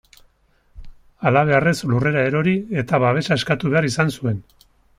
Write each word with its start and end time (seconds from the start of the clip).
Halabeharrez 1.27 1.75
lurrera 1.91 2.25
erori 2.31 2.55
eta 2.85 3.03
babesa 3.07 3.39
eskatu 3.43 3.73
behar 3.75 3.91
izan 3.93 4.15
zuen. 4.17 4.41